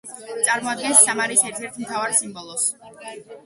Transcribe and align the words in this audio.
წარმოადგენს 0.47 1.03
სამარის 1.09 1.45
ერთ-ერთ 1.51 1.79
მთავარ 1.85 2.19
სიმბოლოს. 2.23 2.69